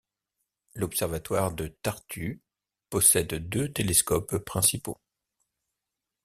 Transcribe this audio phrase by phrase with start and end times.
[0.73, 2.41] L'observatoire de Tartu
[2.89, 4.99] possède deux télescopes principaux.